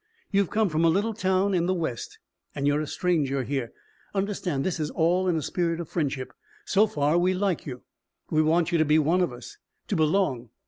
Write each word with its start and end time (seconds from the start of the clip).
You've 0.31 0.49
come 0.49 0.67
from 0.67 0.83
a 0.83 0.89
little 0.89 1.13
town 1.13 1.53
in 1.53 1.67
the 1.67 1.75
West 1.75 2.17
and 2.55 2.65
you're 2.65 2.81
a 2.81 2.87
stranger 2.87 3.43
here. 3.43 3.71
Understand, 4.15 4.63
this 4.63 4.79
is 4.79 4.89
all 4.89 5.27
in 5.27 5.35
a 5.35 5.43
spirit 5.43 5.79
of 5.79 5.89
friendship. 5.89 6.33
So 6.65 6.87
far 6.87 7.19
we 7.19 7.35
like 7.35 7.67
you. 7.67 7.83
We 8.31 8.41
want 8.41 8.71
you 8.71 8.79
to 8.79 8.83
be 8.85 8.97
one 8.97 9.21
of 9.21 9.31
us. 9.31 9.57
To 9.89 9.95
belong. 9.95 10.49